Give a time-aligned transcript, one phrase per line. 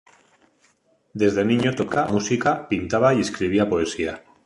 [1.21, 4.23] Desde niño tocaba música, pintaba y escribía poesía.